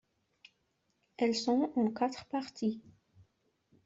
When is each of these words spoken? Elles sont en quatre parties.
Elles 1.17 1.35
sont 1.35 1.71
en 1.75 1.91
quatre 1.91 2.25
parties. 2.25 2.81